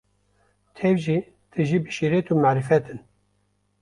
[0.77, 1.17] tev jî
[1.51, 2.99] tijî bi şîret û marîfet in.